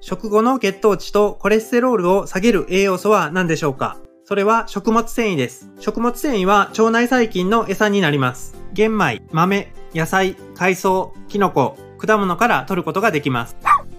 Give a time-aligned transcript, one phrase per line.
[0.00, 3.98] 食後の血糖値とコレステロールを下げる栄養素は何でしょうか？
[4.24, 5.70] それは食物繊維です。
[5.80, 8.54] 食物繊維は腸内細菌の餌になります。
[8.72, 13.56] 玄米、豆、野菜、海藻、キノコ、果物から取ることができます。